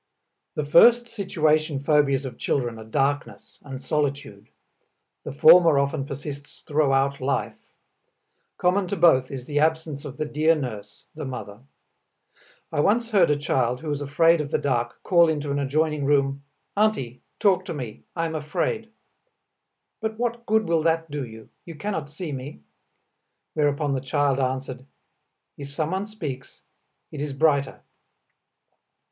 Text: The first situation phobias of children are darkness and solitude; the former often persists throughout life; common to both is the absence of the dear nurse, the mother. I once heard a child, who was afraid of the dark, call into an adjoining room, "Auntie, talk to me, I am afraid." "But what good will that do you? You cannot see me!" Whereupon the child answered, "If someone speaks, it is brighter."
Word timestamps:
The 0.55 0.65
first 0.65 1.07
situation 1.07 1.79
phobias 1.79 2.25
of 2.25 2.39
children 2.39 2.79
are 2.79 2.83
darkness 2.83 3.59
and 3.61 3.79
solitude; 3.79 4.49
the 5.23 5.31
former 5.31 5.77
often 5.77 6.07
persists 6.07 6.61
throughout 6.61 7.21
life; 7.21 7.53
common 8.57 8.87
to 8.87 8.95
both 8.95 9.29
is 9.29 9.45
the 9.45 9.59
absence 9.59 10.03
of 10.03 10.17
the 10.17 10.25
dear 10.25 10.55
nurse, 10.55 11.05
the 11.13 11.23
mother. 11.23 11.59
I 12.71 12.79
once 12.79 13.11
heard 13.11 13.29
a 13.29 13.35
child, 13.37 13.81
who 13.81 13.89
was 13.89 14.01
afraid 14.01 14.41
of 14.41 14.49
the 14.49 14.57
dark, 14.57 15.03
call 15.03 15.29
into 15.29 15.51
an 15.51 15.59
adjoining 15.59 16.05
room, 16.05 16.41
"Auntie, 16.75 17.21
talk 17.39 17.63
to 17.65 17.73
me, 17.75 18.01
I 18.15 18.25
am 18.25 18.33
afraid." 18.33 18.89
"But 20.01 20.17
what 20.17 20.47
good 20.47 20.67
will 20.67 20.81
that 20.81 21.11
do 21.11 21.23
you? 21.23 21.49
You 21.63 21.75
cannot 21.75 22.09
see 22.09 22.31
me!" 22.31 22.61
Whereupon 23.53 23.93
the 23.93 24.01
child 24.01 24.39
answered, 24.39 24.83
"If 25.59 25.71
someone 25.71 26.07
speaks, 26.07 26.63
it 27.11 27.21
is 27.21 27.33
brighter." 27.33 27.81